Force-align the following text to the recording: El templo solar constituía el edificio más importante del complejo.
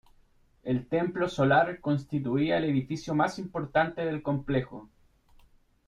El 0.63 0.87
templo 0.87 1.29
solar 1.29 1.79
constituía 1.79 2.57
el 2.57 2.63
edificio 2.63 3.13
más 3.13 3.37
importante 3.37 4.03
del 4.03 4.23
complejo. 4.23 4.89